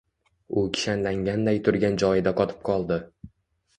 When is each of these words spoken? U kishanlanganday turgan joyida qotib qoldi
U 0.61 0.63
kishanlanganday 0.77 1.61
turgan 1.67 1.99
joyida 2.05 2.33
qotib 2.41 2.67
qoldi 2.71 2.99